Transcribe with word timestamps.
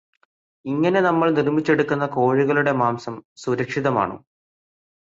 ഇങ്ങനെ 0.65 0.99
നമ്മൾ 1.01 1.27
'നിര്മിച്ചെടുക്കുന്ന' 1.31 2.09
കോഴികളുടെ 2.15 2.73
മാംസം 2.81 3.15
സുരക്ഷിതമാണോ? 3.37 4.17